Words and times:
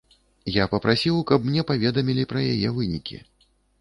Я 0.53 0.63
папрасіў, 0.71 1.19
каб 1.31 1.45
мне 1.49 1.65
паведамілі 1.73 2.23
пра 2.33 2.39
яе 2.55 2.69
вынікі. 2.79 3.21